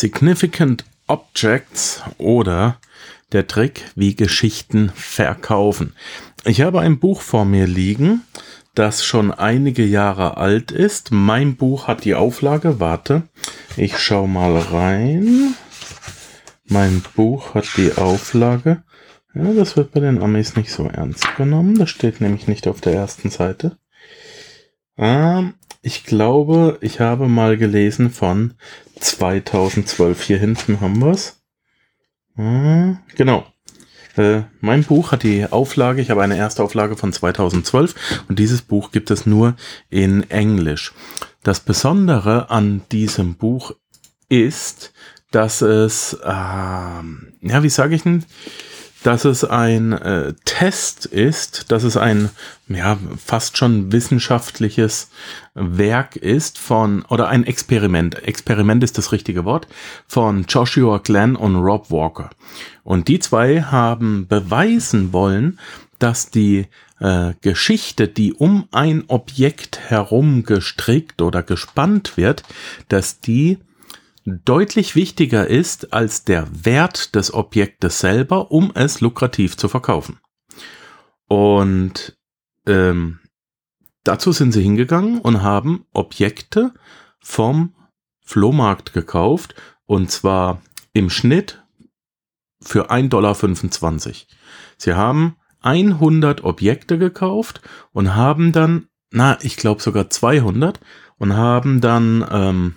Significant 0.00 0.84
Objects 1.06 2.02
oder 2.18 2.78
der 3.32 3.46
Trick, 3.46 3.84
wie 3.94 4.16
Geschichten 4.16 4.90
verkaufen. 4.94 5.94
Ich 6.44 6.62
habe 6.62 6.80
ein 6.80 6.98
Buch 6.98 7.20
vor 7.20 7.44
mir 7.44 7.66
liegen, 7.68 8.22
das 8.74 9.04
schon 9.04 9.30
einige 9.32 9.84
Jahre 9.84 10.36
alt 10.36 10.72
ist. 10.72 11.12
Mein 11.12 11.54
Buch 11.54 11.86
hat 11.86 12.04
die 12.04 12.16
Auflage, 12.16 12.80
warte, 12.80 13.22
ich 13.76 13.98
schau 13.98 14.26
mal 14.26 14.58
rein. 14.58 15.54
Mein 16.66 17.02
Buch 17.14 17.54
hat 17.54 17.68
die 17.76 17.92
Auflage. 17.92 18.82
Ja, 19.32 19.52
das 19.52 19.76
wird 19.76 19.92
bei 19.92 20.00
den 20.00 20.20
Amis 20.20 20.56
nicht 20.56 20.72
so 20.72 20.88
ernst 20.88 21.36
genommen. 21.36 21.78
Das 21.78 21.90
steht 21.90 22.20
nämlich 22.20 22.48
nicht 22.48 22.66
auf 22.66 22.80
der 22.80 22.94
ersten 22.94 23.30
Seite. 23.30 23.78
Ähm, 24.96 25.54
ich 25.84 26.04
glaube, 26.04 26.78
ich 26.80 27.00
habe 27.00 27.28
mal 27.28 27.58
gelesen 27.58 28.10
von 28.10 28.54
2012. 29.00 30.22
Hier 30.22 30.38
hinten 30.38 30.80
haben 30.80 30.98
wir 30.98 31.10
es. 31.10 31.42
Hm, 32.36 32.98
genau. 33.14 33.44
Äh, 34.16 34.44
mein 34.60 34.84
Buch 34.84 35.12
hat 35.12 35.24
die 35.24 35.44
Auflage, 35.44 36.00
ich 36.00 36.08
habe 36.08 36.22
eine 36.22 36.38
Erstauflage 36.38 36.96
von 36.96 37.12
2012 37.12 38.24
und 38.28 38.38
dieses 38.38 38.62
Buch 38.62 38.92
gibt 38.92 39.10
es 39.10 39.26
nur 39.26 39.56
in 39.90 40.30
Englisch. 40.30 40.94
Das 41.42 41.60
Besondere 41.60 42.48
an 42.48 42.80
diesem 42.90 43.34
Buch 43.34 43.72
ist, 44.30 44.94
dass 45.32 45.60
es, 45.60 46.14
äh, 46.14 46.26
ja, 46.26 47.62
wie 47.62 47.68
sage 47.68 47.94
ich 47.94 48.04
denn, 48.04 48.24
dass 49.04 49.26
es 49.26 49.44
ein 49.44 49.92
äh, 49.92 50.32
Test 50.46 51.04
ist, 51.04 51.70
dass 51.70 51.82
es 51.84 51.98
ein 51.98 52.30
ja 52.68 52.98
fast 53.22 53.58
schon 53.58 53.92
wissenschaftliches 53.92 55.10
Werk 55.52 56.16
ist 56.16 56.58
von 56.58 57.02
oder 57.10 57.28
ein 57.28 57.44
Experiment. 57.44 58.14
Experiment 58.26 58.82
ist 58.82 58.96
das 58.96 59.12
richtige 59.12 59.44
Wort 59.44 59.68
von 60.08 60.46
Joshua 60.48 60.98
Glenn 60.98 61.36
und 61.36 61.56
Rob 61.56 61.90
Walker. 61.90 62.30
Und 62.82 63.08
die 63.08 63.18
zwei 63.18 63.60
haben 63.60 64.26
beweisen 64.26 65.12
wollen, 65.12 65.58
dass 65.98 66.30
die 66.30 66.66
äh, 66.98 67.34
Geschichte, 67.42 68.08
die 68.08 68.32
um 68.32 68.68
ein 68.72 69.04
Objekt 69.08 69.80
herum 69.90 70.44
gestrickt 70.44 71.20
oder 71.20 71.42
gespannt 71.42 72.16
wird, 72.16 72.42
dass 72.88 73.20
die 73.20 73.58
deutlich 74.24 74.94
wichtiger 74.94 75.46
ist 75.46 75.92
als 75.92 76.24
der 76.24 76.46
Wert 76.64 77.14
des 77.14 77.32
Objektes 77.32 78.00
selber, 78.00 78.50
um 78.50 78.72
es 78.74 79.00
lukrativ 79.00 79.56
zu 79.56 79.68
verkaufen. 79.68 80.18
Und 81.28 82.16
ähm, 82.66 83.20
dazu 84.04 84.32
sind 84.32 84.52
sie 84.52 84.62
hingegangen 84.62 85.20
und 85.20 85.42
haben 85.42 85.86
Objekte 85.92 86.72
vom 87.20 87.74
Flohmarkt 88.24 88.92
gekauft 88.92 89.54
und 89.86 90.10
zwar 90.10 90.62
im 90.92 91.10
Schnitt 91.10 91.62
für 92.62 92.90
1,25 92.90 93.08
Dollar. 93.08 94.14
Sie 94.78 94.94
haben 94.94 95.36
100 95.60 96.44
Objekte 96.44 96.98
gekauft 96.98 97.60
und 97.92 98.14
haben 98.14 98.52
dann, 98.52 98.86
na, 99.10 99.38
ich 99.42 99.56
glaube 99.56 99.82
sogar 99.82 100.08
200 100.08 100.80
und 101.18 101.34
haben 101.34 101.80
dann 101.80 102.26
ähm, 102.30 102.74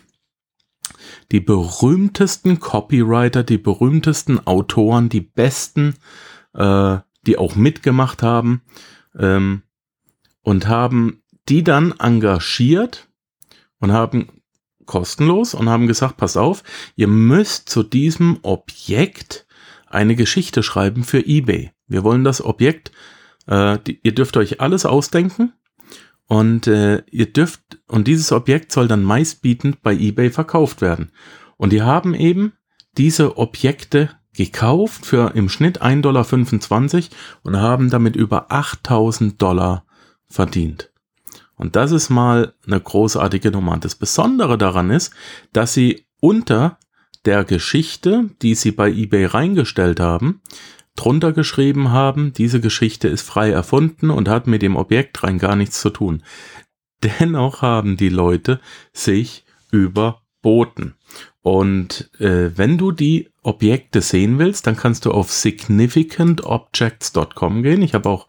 die 1.31 1.39
berühmtesten 1.39 2.59
Copywriter, 2.59 3.43
die 3.43 3.57
berühmtesten 3.57 4.45
Autoren, 4.45 5.09
die 5.09 5.21
besten, 5.21 5.95
äh, 6.53 6.97
die 7.25 7.37
auch 7.37 7.55
mitgemacht 7.55 8.23
haben 8.23 8.61
ähm, 9.17 9.63
und 10.41 10.67
haben 10.67 11.21
die 11.49 11.63
dann 11.63 11.93
engagiert 11.99 13.07
und 13.79 13.91
haben 13.91 14.27
kostenlos 14.85 15.53
und 15.53 15.69
haben 15.69 15.87
gesagt, 15.87 16.17
pass 16.17 16.37
auf, 16.37 16.63
ihr 16.95 17.07
müsst 17.07 17.69
zu 17.69 17.83
diesem 17.83 18.39
Objekt 18.41 19.45
eine 19.85 20.15
Geschichte 20.15 20.63
schreiben 20.63 21.03
für 21.03 21.25
eBay. 21.25 21.71
Wir 21.87 22.03
wollen 22.03 22.23
das 22.23 22.43
Objekt, 22.43 22.91
äh, 23.47 23.77
die, 23.85 23.99
ihr 24.03 24.13
dürft 24.13 24.37
euch 24.37 24.61
alles 24.61 24.85
ausdenken 24.85 25.53
und 26.27 26.67
äh, 26.67 27.03
ihr 27.09 27.31
dürft, 27.31 27.79
und 27.87 28.07
dieses 28.07 28.31
Objekt 28.31 28.71
soll 28.71 28.87
dann 28.87 29.03
meistbietend 29.03 29.81
bei 29.81 29.93
eBay 29.93 30.29
verkauft 30.29 30.81
werden. 30.81 31.11
Und 31.55 31.71
die 31.71 31.81
haben 31.81 32.13
eben 32.13 32.53
diese 32.97 33.37
Objekte 33.37 34.09
gekauft 34.33 35.05
für 35.05 35.35
im 35.35 35.49
Schnitt 35.49 35.81
1,25 35.81 35.99
Dollar 36.01 37.09
und 37.43 37.57
haben 37.57 37.89
damit 37.89 38.15
über 38.15 38.51
8000 38.51 39.41
Dollar 39.41 39.85
verdient. 40.27 40.91
Und 41.55 41.75
das 41.75 41.91
ist 41.91 42.09
mal 42.09 42.53
eine 42.65 42.79
großartige 42.79 43.49
Nummer. 43.49 43.77
Das 43.77 43.95
Besondere 43.95 44.57
daran 44.57 44.91
ist, 44.91 45.11
dass 45.53 45.73
sie 45.73 46.05
unter 46.19 46.77
der 47.25 47.43
Geschichte, 47.43 48.29
die 48.41 48.53
sie 48.53 48.71
bei 48.71 48.89
eBay 48.91 49.25
reingestellt 49.25 49.99
haben, 49.99 50.41
drunter 50.97 51.31
geschrieben 51.31 51.91
haben, 51.91 52.33
diese 52.33 52.59
Geschichte 52.59 53.07
ist 53.07 53.21
frei 53.21 53.51
erfunden 53.51 54.09
und 54.09 54.27
hat 54.27 54.47
mit 54.47 54.61
dem 54.61 54.75
Objekt 54.75 55.23
rein 55.23 55.37
gar 55.37 55.55
nichts 55.55 55.79
zu 55.79 55.89
tun. 55.89 56.23
Dennoch 57.03 57.61
haben 57.61 57.95
die 57.95 58.09
Leute 58.09 58.59
sich 58.91 59.45
überboten. 59.71 60.95
Und 61.41 62.11
äh, 62.19 62.57
wenn 62.57 62.77
du 62.77 62.91
die 62.91 63.29
Objekte 63.41 64.01
sehen 64.01 64.37
willst, 64.39 64.67
dann 64.67 64.75
kannst 64.75 65.05
du 65.05 65.11
auf 65.11 65.31
significantobjects.com 65.31 67.63
gehen. 67.63 67.81
Ich 67.81 67.93
habe 67.93 68.09
auch 68.09 68.27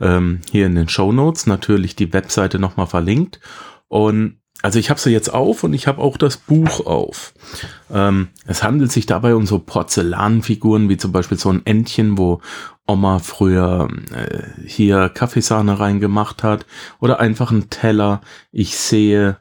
ähm, 0.00 0.42
hier 0.50 0.66
in 0.66 0.76
den 0.76 0.88
Show 0.88 1.10
Notes 1.10 1.48
natürlich 1.48 1.96
die 1.96 2.12
Webseite 2.12 2.60
nochmal 2.60 2.86
verlinkt. 2.86 3.40
Und 3.88 4.39
also 4.62 4.78
ich 4.78 4.90
habe 4.90 5.00
sie 5.00 5.10
jetzt 5.10 5.32
auf 5.32 5.64
und 5.64 5.72
ich 5.72 5.86
habe 5.86 6.00
auch 6.00 6.16
das 6.16 6.36
Buch 6.36 6.86
auf. 6.86 7.32
Ähm, 7.90 8.28
es 8.46 8.62
handelt 8.62 8.92
sich 8.92 9.06
dabei 9.06 9.34
um 9.34 9.46
so 9.46 9.58
Porzellanfiguren, 9.58 10.88
wie 10.88 10.96
zum 10.96 11.12
Beispiel 11.12 11.38
so 11.38 11.50
ein 11.50 11.64
Entchen, 11.64 12.18
wo 12.18 12.40
Oma 12.86 13.20
früher 13.20 13.88
äh, 14.12 14.66
hier 14.66 15.08
Kaffeesahne 15.08 15.78
reingemacht 15.78 16.42
hat. 16.42 16.66
Oder 17.00 17.20
einfach 17.20 17.50
ein 17.50 17.70
Teller. 17.70 18.20
Ich 18.52 18.76
sehe 18.76 19.38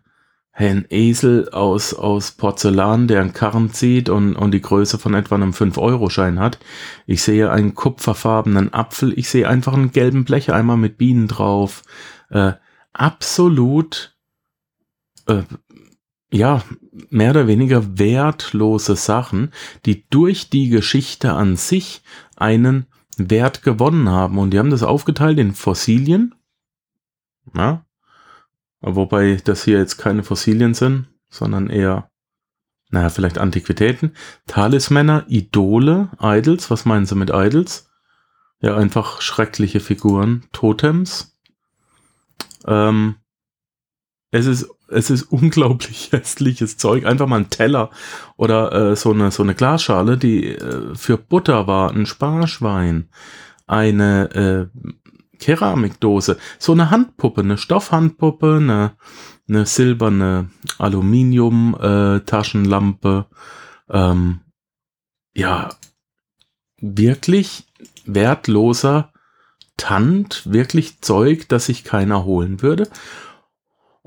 ein 0.53 0.85
Esel 0.89 1.49
aus, 1.49 1.93
aus 1.93 2.31
Porzellan, 2.31 3.07
der 3.07 3.21
einen 3.21 3.33
Karren 3.33 3.71
zieht 3.71 4.09
und, 4.09 4.35
und 4.35 4.51
die 4.51 4.61
Größe 4.61 4.99
von 4.99 5.13
etwa 5.13 5.35
einem 5.35 5.51
5-Euro-Schein 5.51 6.39
hat. 6.39 6.59
Ich 7.05 7.23
sehe 7.23 7.49
einen 7.49 7.75
kupferfarbenen 7.75 8.73
Apfel. 8.73 9.17
Ich 9.17 9.29
sehe 9.29 9.47
einfach 9.47 9.73
einen 9.73 9.91
gelben 9.91 10.25
Blecheimer 10.25 10.75
mit 10.75 10.97
Bienen 10.97 11.27
drauf. 11.27 11.83
Äh, 12.29 12.53
absolut 12.93 14.18
äh, 15.29 15.43
ja, 16.31 16.63
mehr 17.09 17.31
oder 17.31 17.47
weniger 17.47 17.97
wertlose 17.97 18.95
Sachen, 18.95 19.51
die 19.85 20.07
durch 20.09 20.49
die 20.49 20.69
Geschichte 20.69 21.33
an 21.33 21.55
sich 21.55 22.03
einen 22.35 22.85
Wert 23.17 23.63
gewonnen 23.63 24.09
haben. 24.09 24.37
Und 24.37 24.51
die 24.51 24.59
haben 24.59 24.69
das 24.69 24.83
aufgeteilt 24.83 25.39
in 25.39 25.53
Fossilien. 25.53 26.35
Ja, 27.55 27.85
wobei 28.81 29.37
das 29.43 29.63
hier 29.63 29.79
jetzt 29.79 29.97
keine 29.97 30.23
Fossilien 30.23 30.73
sind, 30.73 31.07
sondern 31.29 31.69
eher, 31.69 32.11
naja, 32.91 33.09
vielleicht 33.09 33.39
Antiquitäten. 33.39 34.13
Talismänner, 34.45 35.25
Idole, 35.27 36.09
Idols. 36.21 36.69
Was 36.69 36.85
meinen 36.85 37.05
Sie 37.05 37.15
mit 37.15 37.31
Idols? 37.33 37.89
Ja, 38.61 38.75
einfach 38.75 39.21
schreckliche 39.21 39.79
Figuren. 39.79 40.45
Totems. 40.51 41.37
Ähm, 42.67 43.15
es 44.31 44.45
ist 44.45 44.69
es 44.87 45.09
ist 45.09 45.23
unglaublich 45.23 46.09
hässliches 46.11 46.77
Zeug. 46.77 47.05
Einfach 47.05 47.27
mal 47.27 47.41
ein 47.41 47.49
Teller 47.49 47.89
oder 48.37 48.91
äh, 48.91 48.95
so 48.95 49.11
eine 49.11 49.31
so 49.31 49.43
eine 49.43 49.55
Glasschale, 49.55 50.17
die 50.17 50.55
äh, 50.55 50.95
für 50.95 51.17
Butter 51.17 51.67
war, 51.67 51.91
ein 51.91 52.05
Sparschwein, 52.05 53.09
eine 53.67 54.69
äh, 54.73 54.79
Keramikdose, 55.39 56.37
so 56.57 56.73
eine 56.73 56.91
Handpuppe, 56.91 57.41
eine 57.41 57.57
Stoffhandpuppe, 57.57 58.57
eine 58.57 58.91
eine 59.47 59.65
silberne 59.65 60.49
Aluminium 60.77 61.75
äh. 61.79 63.27
Ähm, 63.89 64.41
ja, 65.33 65.69
wirklich 66.79 67.65
wertloser 68.05 69.11
Tand, 69.77 70.43
wirklich 70.45 71.01
Zeug, 71.01 71.47
das 71.47 71.65
sich 71.65 71.83
keiner 71.83 72.25
holen 72.25 72.61
würde. 72.61 72.87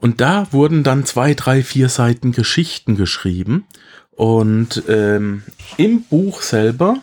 Und 0.02 0.20
da 0.20 0.52
wurden 0.52 0.82
dann 0.82 1.04
zwei, 1.06 1.32
drei, 1.32 1.62
vier 1.62 1.88
Seiten 1.88 2.32
Geschichten 2.32 2.96
geschrieben. 2.96 3.68
Und 4.10 4.82
ähm, 4.88 5.44
im 5.76 6.02
Buch 6.02 6.42
selber, 6.42 6.96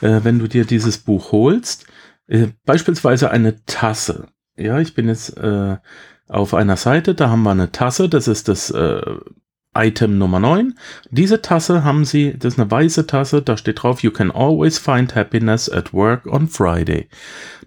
äh, 0.00 0.20
wenn 0.24 0.40
du 0.40 0.48
dir 0.48 0.64
dieses 0.64 0.98
Buch 0.98 1.30
holst, 1.30 1.86
äh, 2.26 2.48
beispielsweise 2.66 3.30
eine 3.30 3.64
Tasse. 3.66 4.26
Ja, 4.56 4.80
ich 4.80 4.94
bin 4.94 5.06
jetzt 5.06 5.36
äh, 5.36 5.76
auf 6.26 6.54
einer 6.54 6.76
Seite, 6.76 7.14
da 7.14 7.30
haben 7.30 7.44
wir 7.44 7.52
eine 7.52 7.70
Tasse, 7.70 8.08
das 8.08 8.26
ist 8.26 8.48
das 8.48 8.68
äh, 8.70 9.00
Item 9.72 10.18
Nummer 10.18 10.40
9. 10.40 10.74
Diese 11.10 11.40
Tasse 11.40 11.84
haben 11.84 12.04
sie, 12.04 12.36
das 12.36 12.54
ist 12.54 12.58
eine 12.58 12.68
weiße 12.68 13.06
Tasse, 13.06 13.42
da 13.42 13.56
steht 13.56 13.84
drauf, 13.84 14.02
You 14.02 14.10
can 14.10 14.32
always 14.32 14.76
find 14.78 15.14
happiness 15.14 15.70
at 15.70 15.92
work 15.92 16.26
on 16.26 16.48
Friday. 16.48 17.08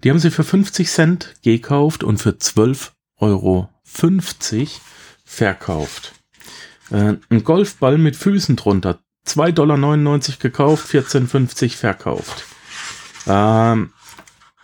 Die 0.04 0.10
haben 0.10 0.18
sie 0.18 0.30
für 0.30 0.44
50 0.44 0.90
Cent 0.90 1.34
gekauft 1.42 2.04
und 2.04 2.18
für 2.18 2.36
12 2.36 2.92
Euro 3.16 3.70
50 3.88 4.80
verkauft. 5.24 6.12
Äh, 6.90 7.14
ein 7.30 7.44
Golfball 7.44 7.98
mit 7.98 8.16
Füßen 8.16 8.56
drunter, 8.56 8.98
2,99 9.26 9.52
Dollar 9.52 10.38
gekauft, 10.40 10.88
14,50 10.88 11.76
verkauft. 11.76 12.44
Ähm, 13.26 13.92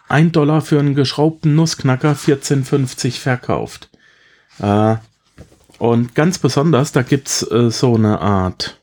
1 0.09 0.33
Dollar 0.33 0.61
für 0.61 0.79
einen 0.79 0.95
geschraubten 0.95 1.55
Nussknacker, 1.55 2.13
14,50 2.13 3.19
verkauft. 3.19 3.91
Äh, 4.59 4.97
und 5.79 6.15
ganz 6.15 6.39
besonders, 6.39 6.93
da 6.93 7.03
gibt's 7.03 7.43
äh, 7.51 7.71
so 7.71 7.95
eine 7.95 8.21
Art 8.21 8.83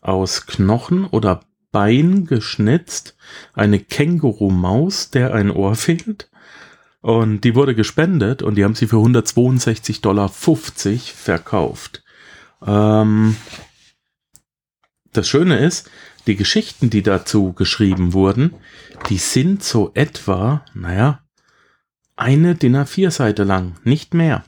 aus 0.00 0.46
Knochen 0.46 1.04
oder 1.06 1.42
Bein 1.70 2.26
geschnitzt, 2.26 3.16
eine 3.54 3.78
Känguru-Maus, 3.78 5.10
der 5.10 5.32
ein 5.32 5.50
Ohr 5.50 5.74
fehlt. 5.74 6.28
Und 7.02 7.42
die 7.42 7.54
wurde 7.56 7.74
gespendet 7.74 8.42
und 8.42 8.54
die 8.54 8.64
haben 8.64 8.76
sie 8.76 8.86
für 8.86 8.96
162,50 8.96 10.00
Dollar 10.00 10.30
verkauft. 10.30 12.04
Ähm, 12.64 13.36
das 15.12 15.28
Schöne 15.28 15.58
ist, 15.58 15.90
die 16.28 16.36
Geschichten, 16.36 16.90
die 16.90 17.02
dazu 17.02 17.52
geschrieben 17.52 18.12
wurden, 18.12 18.54
die 19.08 19.18
sind 19.18 19.64
so 19.64 19.90
etwa, 19.94 20.64
naja, 20.74 21.20
eine 22.14 22.54
DIN 22.54 22.76
A4-Seite 22.76 23.42
lang, 23.42 23.74
nicht 23.82 24.14
mehr. 24.14 24.44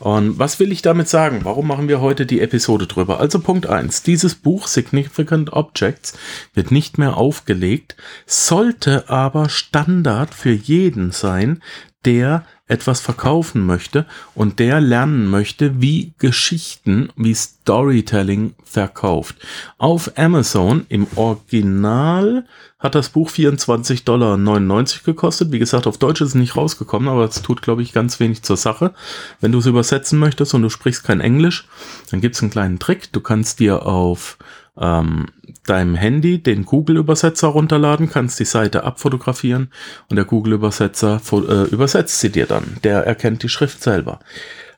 Und 0.00 0.38
was 0.38 0.60
will 0.60 0.72
ich 0.72 0.82
damit 0.82 1.08
sagen? 1.08 1.40
Warum 1.44 1.66
machen 1.66 1.88
wir 1.88 2.00
heute 2.00 2.26
die 2.26 2.40
Episode 2.40 2.86
drüber? 2.86 3.18
Also 3.18 3.40
Punkt 3.40 3.66
eins: 3.66 4.02
Dieses 4.02 4.34
Buch 4.34 4.66
Significant 4.66 5.52
Objects 5.52 6.18
wird 6.54 6.70
nicht 6.70 6.98
mehr 6.98 7.16
aufgelegt, 7.16 7.96
sollte 8.26 9.08
aber 9.08 9.48
Standard 9.48 10.34
für 10.34 10.52
jeden 10.52 11.12
sein, 11.12 11.62
der 12.04 12.44
etwas 12.68 13.00
verkaufen 13.00 13.64
möchte 13.64 14.06
und 14.34 14.58
der 14.58 14.80
lernen 14.80 15.28
möchte, 15.28 15.80
wie 15.80 16.12
Geschichten, 16.18 17.10
wie 17.16 17.34
Storytelling 17.34 18.54
verkauft. 18.64 19.36
Auf 19.78 20.18
Amazon 20.18 20.84
im 20.88 21.06
Original 21.14 22.44
hat 22.78 22.94
das 22.94 23.08
Buch 23.08 23.30
24,99 23.30 24.04
Dollar 24.04 24.84
gekostet. 25.04 25.52
Wie 25.52 25.58
gesagt, 25.58 25.86
auf 25.86 25.98
Deutsch 25.98 26.20
ist 26.20 26.30
es 26.30 26.34
nicht 26.34 26.56
rausgekommen, 26.56 27.08
aber 27.08 27.24
es 27.24 27.40
tut, 27.40 27.62
glaube 27.62 27.82
ich, 27.82 27.92
ganz 27.92 28.20
wenig 28.20 28.42
zur 28.42 28.56
Sache. 28.56 28.92
Wenn 29.40 29.52
du 29.52 29.58
es 29.58 29.66
übersetzen 29.66 30.18
möchtest 30.18 30.52
und 30.52 30.62
du 30.62 30.68
sprichst 30.68 31.04
kein 31.04 31.20
Englisch, 31.20 31.68
dann 32.10 32.20
gibt 32.20 32.34
es 32.34 32.42
einen 32.42 32.50
kleinen 32.50 32.78
Trick. 32.78 33.12
Du 33.12 33.20
kannst 33.20 33.60
dir 33.60 33.86
auf 33.86 34.38
ähm, 34.78 35.26
deinem 35.66 35.94
Handy 35.94 36.42
den 36.42 36.64
Google-Übersetzer 36.64 37.48
runterladen, 37.48 38.10
kannst 38.10 38.38
die 38.38 38.44
Seite 38.44 38.84
abfotografieren 38.84 39.70
und 40.08 40.16
der 40.16 40.24
Google-Übersetzer 40.24 41.20
äh, 41.32 41.62
übersetzt 41.70 42.20
sie 42.20 42.30
dir 42.30 42.46
dann. 42.46 42.76
Der 42.84 43.04
erkennt 43.04 43.42
die 43.42 43.48
Schrift 43.48 43.82
selber. 43.82 44.20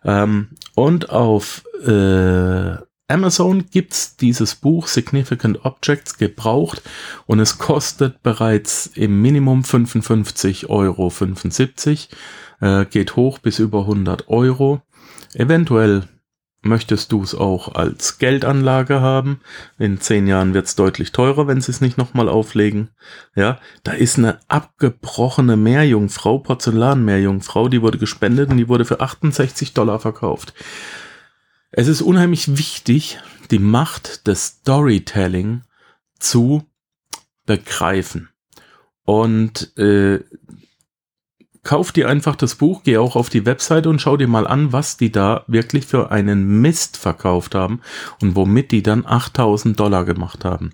Ähm, 0.05 0.49
und 0.75 1.11
auf 1.11 1.65
äh, 1.87 2.77
Amazon 3.11 3.65
gibt's 3.71 4.17
dieses 4.17 4.55
Buch 4.55 4.87
Significant 4.87 5.65
Objects 5.65 6.19
gebraucht 6.19 6.83
und 7.27 7.41
es 7.41 7.59
kostet 7.59 8.23
bereits 8.23 8.87
im 8.95 9.23
Minimum 9.23 9.63
55,75 9.63 10.69
Euro. 10.69 11.11
Äh, 12.61 12.85
geht 12.87 13.17
hoch 13.17 13.39
bis 13.39 13.59
über 13.61 13.81
100 13.81 14.29
Euro. 14.29 14.83
Eventuell 15.35 16.05
Möchtest 16.61 17.13
du 17.13 17.23
es 17.23 17.37
auch 17.37 17.77
als 17.77 18.19
Geldanlage 18.19 19.01
haben? 19.01 19.41
In 19.79 20.01
zehn 20.01 20.27
Jahren 20.27 20.55
wird 20.55 20.67
es 20.67 20.75
deutlich 20.75 21.13
teurer, 21.13 21.47
wenn 21.47 21.61
sie 21.61 21.71
es 21.71 21.81
nicht 21.81 21.99
nochmal 21.99 22.29
auflegen. 22.29 22.91
Ja, 23.37 23.61
da 23.85 23.93
ist 23.93 24.19
eine 24.19 24.41
abgebrochene 24.49 25.57
Meerjungfrau, 25.57 26.39
Porzellan-Meerjungfrau, 26.39 27.69
die 27.69 27.81
wurde 27.81 27.99
gespendet 27.99 28.51
und 28.51 28.57
die 28.57 28.69
wurde 28.69 28.85
für 28.85 29.01
68 29.01 29.73
Dollar 29.73 30.01
verkauft. 30.01 30.53
Es 31.71 31.87
ist 31.87 32.03
unheimlich 32.03 32.57
wichtig, 32.59 33.21
die 33.53 33.61
Macht 33.61 34.27
des 34.27 34.47
Storytelling 34.47 35.63
zu 36.19 36.65
begreifen. 37.47 38.31
Und 39.05 39.77
äh, 39.79 40.21
kauf 41.63 41.93
dir 41.93 42.09
einfach 42.09 42.37
das 42.37 42.55
Buch, 42.55 42.83
geh 42.85 42.99
auch 42.99 43.17
auf 43.17 43.29
die 43.29 43.47
Webseite 43.47 43.89
und 43.89 44.01
schau 44.01 44.17
dir 44.17 44.29
mal 44.29 44.47
an, 44.47 44.73
was 44.73 44.97
die 44.97 45.13
da 45.13 45.45
wirklich 45.47 45.87
für 45.87 46.11
einen 46.11 46.61
Mist 46.61 46.97
verkauft 46.97 47.55
haben 47.55 47.81
und 48.21 48.37
womit 48.37 48.71
die 48.73 48.83
dann 48.83 49.05
8000 49.07 49.79
Dollar 49.79 50.05
gemacht 50.05 50.45
haben. 50.45 50.73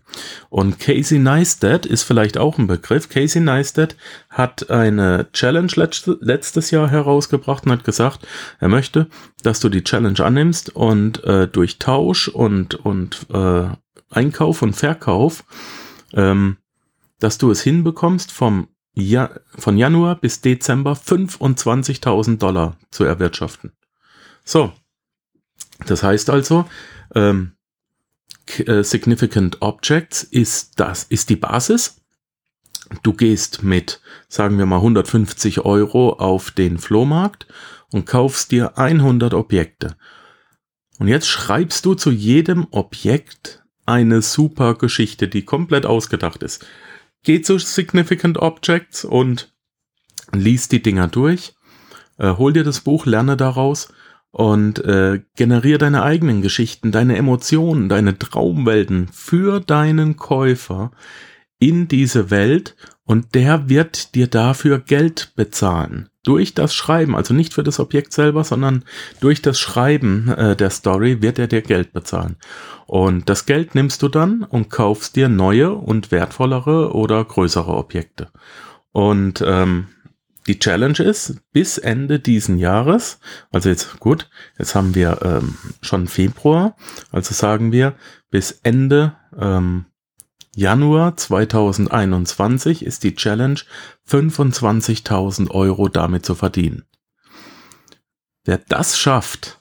Und 0.50 0.78
Casey 0.78 1.19
Neistat 1.19 1.86
ist 1.86 2.02
vielleicht 2.02 2.38
auch 2.38 2.58
ein 2.58 2.66
Begriff. 2.66 3.08
Casey 3.08 3.40
Neistat 3.40 3.96
hat 4.31 4.70
eine 4.70 5.28
Challenge 5.32 5.72
letztes 6.20 6.70
Jahr 6.70 6.90
herausgebracht 6.90 7.66
und 7.66 7.72
hat 7.72 7.84
gesagt, 7.84 8.26
er 8.60 8.69
möchte, 8.69 9.08
dass 9.42 9.60
du 9.60 9.69
die 9.69 9.84
Challenge 9.84 10.20
annimmst 10.20 10.75
und 10.75 11.22
äh, 11.25 11.48
durch 11.48 11.78
Tausch 11.78 12.28
und, 12.28 12.75
und 12.75 13.26
äh, 13.32 13.69
Einkauf 14.10 14.62
und 14.62 14.75
Verkauf, 14.75 15.44
ähm, 16.12 16.58
dass 17.20 17.38
du 17.38 17.50
es 17.50 17.62
hinbekommst, 17.62 18.32
vom 18.32 18.69
ja, 18.94 19.31
von 19.49 19.76
Januar 19.76 20.17
bis 20.17 20.41
Dezember 20.41 20.93
25.000 20.93 22.38
Dollar 22.38 22.76
zu 22.91 23.05
erwirtschaften. 23.05 23.73
So, 24.44 24.73
das 25.87 26.02
heißt 26.02 26.31
also, 26.31 26.69
ähm, 27.14 27.52
äh, 28.58 28.85
Significant 28.85 29.62
Objects 29.62 30.23
ist 30.23 30.79
das, 30.79 31.05
ist 31.05 31.29
die 31.29 31.37
Basis. 31.37 32.00
Du 33.02 33.14
gehst 33.14 33.62
mit, 33.62 34.00
sagen 34.29 34.58
wir 34.58 34.67
mal, 34.67 34.76
150 34.76 35.64
Euro 35.64 36.12
auf 36.12 36.50
den 36.50 36.79
Flohmarkt 36.79 37.46
und 37.91 38.06
kaufst 38.06 38.52
dir 38.52 38.79
100 38.79 39.35
Objekte. 39.35 39.96
Und 40.99 41.08
jetzt 41.08 41.26
schreibst 41.26 41.85
du 41.87 41.94
zu 41.94 42.11
jedem 42.11 42.69
Objekt 42.70 43.64
eine 43.87 44.23
super 44.23 44.75
Geschichte, 44.75 45.26
die 45.26 45.44
komplett 45.44 45.87
ausgedacht 45.87 46.43
ist 46.43 46.64
geh 47.25 47.43
zu 47.43 47.59
Significant 47.59 48.38
Objects 48.38 49.05
und 49.05 49.53
lies 50.32 50.69
die 50.69 50.82
Dinger 50.82 51.09
durch, 51.09 51.55
äh, 52.19 52.35
hol 52.37 52.53
dir 52.53 52.65
das 52.65 52.81
Buch, 52.81 53.06
lerne 53.06 53.37
daraus 53.37 53.88
und 54.31 54.85
äh, 54.85 55.23
generiere 55.37 55.79
deine 55.79 56.03
eigenen 56.03 56.43
Geschichten, 56.43 56.93
deine 56.93 57.17
Emotionen, 57.17 57.88
deine 57.88 58.19
Traumwelten 58.19 59.09
für 59.09 59.61
deinen 59.61 60.17
Käufer 60.17 60.91
in 61.59 61.88
diese 61.88 62.31
Welt 62.31 62.76
und 63.05 63.35
der 63.35 63.69
wird 63.69 64.15
dir 64.15 64.27
dafür 64.27 64.79
Geld 64.79 65.32
bezahlen. 65.37 66.09
Durch 66.25 66.55
das 66.55 66.75
Schreiben, 66.75 67.15
also 67.15 67.32
nicht 67.35 67.55
für 67.55 67.62
das 67.62 67.79
Objekt 67.79 68.12
selber, 68.12 68.43
sondern 68.43 68.85
durch 69.21 69.43
das 69.43 69.60
Schreiben 69.60 70.29
äh, 70.29 70.56
der 70.56 70.70
Story 70.70 71.22
wird 71.22 71.39
er 71.39 71.46
dir 71.46 71.63
Geld 71.63 71.93
bezahlen. 71.93 72.37
Und 72.87 73.29
das 73.29 73.46
Geld 73.46 73.75
nimmst 73.75 74.03
du 74.03 74.08
dann 74.08 74.43
und 74.43 74.70
kaufst 74.70 75.17
dir 75.17 75.29
neue 75.29 75.72
und 75.72 76.10
wertvollere 76.10 76.93
oder 76.94 77.25
größere 77.25 77.72
Objekte. 77.72 78.29
Und 78.93 79.43
ähm, 79.46 79.89
die 80.46 80.58
Challenge 80.58 80.98
ist, 80.98 81.41
bis 81.53 81.79
Ende 81.79 82.20
diesen 82.20 82.58
Jahres, 82.58 83.19
also 83.51 83.70
jetzt 83.70 83.98
gut, 83.98 84.29
jetzt 84.58 84.75
haben 84.75 84.94
wir 84.94 85.20
ähm, 85.22 85.56
schon 85.81 86.06
Februar, 86.06 86.77
also 87.10 87.32
sagen 87.32 87.72
wir, 87.72 87.94
bis 88.31 88.60
Ende 88.63 89.17
ähm, 89.39 89.87
Januar 90.56 91.17
2021 91.17 92.84
ist 92.84 93.03
die 93.03 93.17
Challenge, 93.17 93.58
25.000 94.08 95.51
Euro 95.51 95.89
damit 95.89 96.25
zu 96.25 96.37
verdienen. 96.37 96.84
Wer 98.44 98.58
das 98.58 98.96
schafft, 98.96 99.61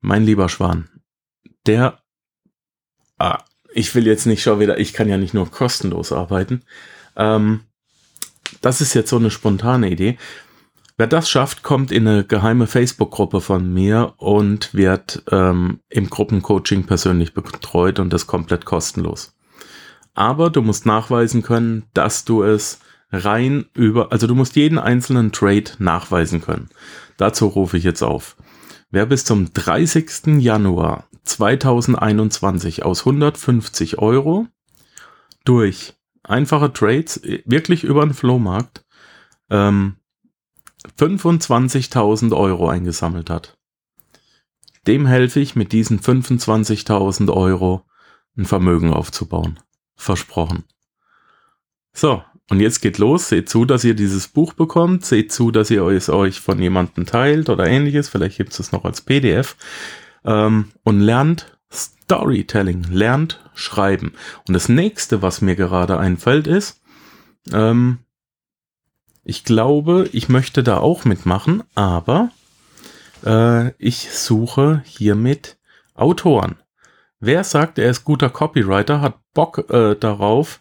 mein 0.00 0.24
lieber 0.24 0.48
Schwan, 0.48 0.88
der, 1.66 1.98
ah, 3.18 3.42
ich 3.72 3.92
will 3.96 4.06
jetzt 4.06 4.26
nicht 4.26 4.42
schon 4.42 4.60
wieder, 4.60 4.78
ich 4.78 4.92
kann 4.92 5.08
ja 5.08 5.16
nicht 5.16 5.34
nur 5.34 5.50
kostenlos 5.50 6.12
arbeiten. 6.12 6.62
Ähm, 7.16 7.62
das 8.60 8.80
ist 8.80 8.94
jetzt 8.94 9.10
so 9.10 9.16
eine 9.16 9.32
spontane 9.32 9.90
Idee. 9.90 10.16
Wer 10.96 11.08
das 11.08 11.28
schafft, 11.28 11.64
kommt 11.64 11.90
in 11.90 12.06
eine 12.06 12.24
geheime 12.24 12.68
Facebook-Gruppe 12.68 13.40
von 13.40 13.72
mir 13.72 14.14
und 14.18 14.74
wird 14.74 15.24
ähm, 15.32 15.80
im 15.88 16.08
Gruppencoaching 16.08 16.84
persönlich 16.84 17.34
betreut 17.34 17.98
und 17.98 18.12
das 18.12 18.28
komplett 18.28 18.64
kostenlos 18.64 19.34
aber 20.14 20.50
du 20.50 20.62
musst 20.62 20.86
nachweisen 20.86 21.42
können, 21.42 21.84
dass 21.92 22.24
du 22.24 22.42
es 22.42 22.80
rein 23.10 23.66
über, 23.74 24.12
also 24.12 24.26
du 24.26 24.34
musst 24.34 24.56
jeden 24.56 24.78
einzelnen 24.78 25.32
Trade 25.32 25.72
nachweisen 25.78 26.40
können. 26.40 26.70
Dazu 27.16 27.46
rufe 27.46 27.76
ich 27.76 27.84
jetzt 27.84 28.02
auf. 28.02 28.36
Wer 28.90 29.06
bis 29.06 29.24
zum 29.24 29.52
30. 29.52 30.38
Januar 30.38 31.08
2021 31.24 32.84
aus 32.84 33.00
150 33.00 33.98
Euro 33.98 34.46
durch 35.44 35.94
einfache 36.22 36.72
Trades, 36.72 37.20
wirklich 37.44 37.84
über 37.84 38.04
den 38.04 38.14
Flohmarkt, 38.14 38.84
ähm, 39.50 39.96
25.000 40.98 42.36
Euro 42.36 42.68
eingesammelt 42.68 43.30
hat. 43.30 43.56
Dem 44.86 45.06
helfe 45.06 45.40
ich 45.40 45.56
mit 45.56 45.72
diesen 45.72 45.98
25.000 46.00 47.32
Euro 47.32 47.86
ein 48.36 48.44
Vermögen 48.44 48.92
aufzubauen. 48.92 49.58
Versprochen. 49.96 50.64
So, 51.92 52.22
und 52.50 52.60
jetzt 52.60 52.80
geht 52.80 52.98
los. 52.98 53.28
Seht 53.28 53.48
zu, 53.48 53.64
dass 53.64 53.84
ihr 53.84 53.94
dieses 53.94 54.28
Buch 54.28 54.52
bekommt. 54.52 55.04
Seht 55.04 55.32
zu, 55.32 55.50
dass 55.50 55.70
ihr 55.70 55.82
es 55.86 56.10
euch 56.10 56.40
von 56.40 56.60
jemandem 56.60 57.06
teilt 57.06 57.48
oder 57.48 57.66
ähnliches. 57.66 58.08
Vielleicht 58.08 58.36
gibt 58.36 58.52
es 58.52 58.60
es 58.60 58.72
noch 58.72 58.84
als 58.84 59.00
PDF. 59.00 59.56
Ähm, 60.24 60.72
und 60.82 61.00
lernt 61.00 61.58
Storytelling. 61.72 62.84
Lernt 62.90 63.40
schreiben. 63.54 64.12
Und 64.46 64.54
das 64.54 64.68
nächste, 64.68 65.22
was 65.22 65.40
mir 65.40 65.56
gerade 65.56 65.98
einfällt, 65.98 66.46
ist, 66.46 66.82
ähm, 67.52 67.98
ich 69.24 69.44
glaube, 69.44 70.08
ich 70.12 70.28
möchte 70.28 70.62
da 70.62 70.78
auch 70.78 71.06
mitmachen, 71.06 71.62
aber 71.74 72.30
äh, 73.24 73.70
ich 73.78 74.10
suche 74.12 74.82
hiermit 74.84 75.56
Autoren. 75.94 76.56
Wer 77.20 77.42
sagt, 77.42 77.78
er 77.78 77.90
ist 77.90 78.04
guter 78.04 78.28
Copywriter, 78.28 79.00
hat 79.00 79.18
Bock 79.34 79.70
äh, 79.70 79.94
darauf, 79.96 80.60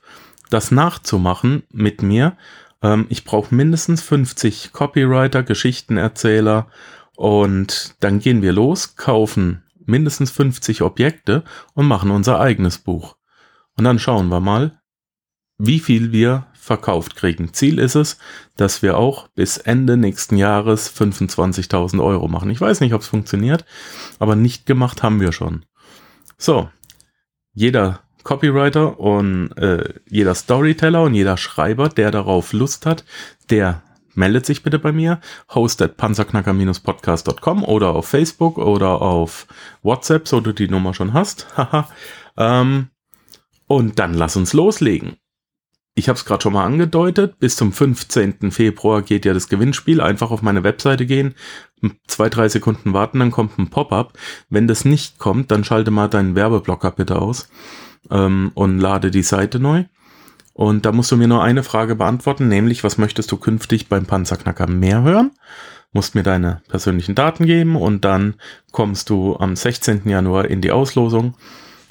das 0.50 0.72
nachzumachen 0.72 1.64
mit 1.72 2.02
mir. 2.02 2.36
Ähm, 2.82 3.06
ich 3.10 3.24
brauche 3.24 3.54
mindestens 3.54 4.02
50 4.02 4.74
Copywriter, 4.74 5.44
Geschichtenerzähler 5.44 6.68
und 7.16 7.96
dann 8.02 8.20
gehen 8.20 8.42
wir 8.42 8.52
los, 8.52 8.96
kaufen 8.96 9.64
mindestens 9.86 10.32
50 10.32 10.82
Objekte 10.82 11.44
und 11.74 11.88
machen 11.88 12.12
unser 12.12 12.40
eigenes 12.40 12.80
Buch. 12.80 13.16
Und 13.78 13.84
dann 13.84 14.00
schauen 14.00 14.30
wir 14.30 14.40
mal, 14.40 14.80
wie 15.58 15.80
viel 15.80 16.12
wir 16.12 16.48
verkauft 16.54 17.16
kriegen. 17.16 17.54
Ziel 17.54 17.80
ist 17.80 17.96
es, 17.96 18.18
dass 18.56 18.82
wir 18.82 18.98
auch 18.98 19.28
bis 19.30 19.58
Ende 19.58 19.98
nächsten 19.98 20.38
Jahres 20.38 20.90
25.000 20.96 22.04
Euro 22.04 22.28
machen. 22.28 22.50
Ich 22.50 22.62
weiß 22.62 22.80
nicht, 22.80 22.94
ob 22.94 23.02
es 23.02 23.08
funktioniert, 23.08 23.66
aber 24.20 24.36
nicht 24.36 24.66
gemacht 24.66 25.04
haben 25.04 25.20
wir 25.20 25.32
schon. 25.32 25.66
So, 26.38 26.70
jeder 27.54 28.03
Copywriter 28.24 29.00
und 29.00 29.52
äh, 29.58 29.94
jeder 30.10 30.36
Storyteller 30.36 31.04
und 31.04 31.14
jeder 31.14 31.38
Schreiber, 31.38 31.90
der 31.90 32.12
darauf 32.12 32.54
Lust 32.54 32.86
hat, 32.86 33.04
der 33.50 33.82
meldet 34.16 34.46
sich 34.46 34.64
bitte 34.64 34.80
bei 34.80 34.92
mir, 34.92 35.20
hostet 35.54 35.98
panzerknacker-podcast.com 35.98 37.64
oder 37.64 37.90
auf 37.90 38.08
Facebook 38.08 38.58
oder 38.58 39.02
auf 39.02 39.48
WhatsApp, 39.82 40.28
so 40.28 40.40
du 40.40 40.54
die 40.54 40.68
Nummer 40.68 40.94
schon 40.94 41.14
hast. 41.14 41.48
ähm, 42.38 42.88
und 43.68 44.00
dann 44.00 44.14
lass 44.14 44.36
uns 44.36 44.54
loslegen. 44.54 45.18
Ich 45.96 46.10
habe 46.10 46.18
es 46.18 46.26
gerade 46.26 46.42
schon 46.42 46.54
mal 46.54 46.66
angedeutet, 46.66 47.38
bis 47.38 47.56
zum 47.56 47.72
15. 47.72 48.52
Februar 48.52 49.04
geht 49.04 49.26
ja 49.26 49.34
das 49.34 49.48
Gewinnspiel. 49.48 50.02
Einfach 50.02 50.32
auf 50.32 50.42
meine 50.42 50.64
Webseite 50.64 51.06
gehen, 51.06 51.36
zwei, 52.08 52.30
drei 52.30 52.50
Sekunden 52.50 52.94
warten, 52.94 53.20
dann 53.20 53.30
kommt 53.30 53.60
ein 53.60 53.70
Pop-up. 53.70 54.18
Wenn 54.50 54.68
das 54.68 54.86
nicht 54.86 55.20
kommt, 55.20 55.52
dann 55.52 55.64
schalte 55.64 55.92
mal 55.92 56.08
deinen 56.08 56.36
Werbeblocker 56.36 56.92
bitte 56.92 57.22
aus 57.22 57.48
ähm, 58.10 58.52
und 58.54 58.80
lade 58.80 59.12
die 59.12 59.24
Seite 59.24 59.60
neu. 59.60 59.86
Und 60.54 60.86
da 60.86 60.92
musst 60.92 61.12
du 61.12 61.18
mir 61.18 61.28
nur 61.28 61.44
eine 61.44 61.64
Frage 61.64 61.96
beantworten, 61.96 62.48
nämlich 62.48 62.84
was 62.84 62.98
möchtest 62.98 63.32
du 63.32 63.38
künftig 63.38 63.90
beim 63.90 64.06
Panzerknacker 64.06 64.68
mehr 64.68 65.02
hören? 65.02 65.32
Musst 65.92 66.16
mir 66.16 66.24
deine 66.24 66.62
persönlichen 66.68 67.16
Daten 67.16 67.46
geben 67.46 67.76
und 67.76 68.06
dann 68.06 68.36
kommst 68.72 69.10
du 69.10 69.36
am 69.38 69.56
16. 69.56 70.08
Januar 70.08 70.46
in 70.46 70.62
die 70.62 70.72
Auslosung 70.72 71.36